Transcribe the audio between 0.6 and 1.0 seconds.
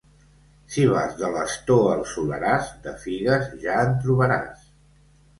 Si